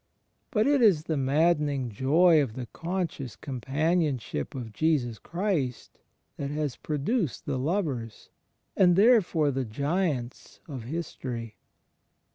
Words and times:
But 0.49 0.65
it 0.65 0.81
is 0.81 1.03
the 1.03 1.15
maddening 1.15 1.91
joy 1.91 2.41
of 2.41 2.53
the 2.55 2.65
conscious 2.65 3.35
companionship 3.35 4.55
of 4.55 4.73
Jesus 4.73 5.19
Christ 5.19 5.99
that 6.37 6.49
has 6.49 6.75
produced 6.75 7.45
the 7.45 7.59
lovers, 7.59 8.31
and 8.75 8.95
therefore 8.95 9.51
the 9.51 9.63
giants, 9.63 10.59
of 10.67 10.85
history. 10.85 11.57